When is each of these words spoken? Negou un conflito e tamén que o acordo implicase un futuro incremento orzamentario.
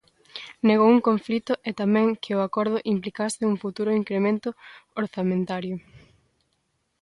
Negou 0.67 0.89
un 0.95 1.01
conflito 1.09 1.53
e 1.69 1.71
tamén 1.81 2.07
que 2.23 2.31
o 2.37 2.43
acordo 2.47 2.77
implicase 2.95 3.41
un 3.51 3.55
futuro 3.63 3.91
incremento 4.01 4.49
orzamentario. 5.01 5.75